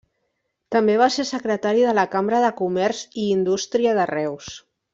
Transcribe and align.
També 0.75 0.95
va 1.01 1.09
ser 1.15 1.25
secretari 1.31 1.85
de 1.89 1.93
la 1.99 2.05
Cambra 2.15 2.39
de 2.45 2.49
Comerç 2.63 3.03
i 3.25 3.27
Indústria 3.37 3.95
de 4.01 4.09
Reus. 4.17 4.49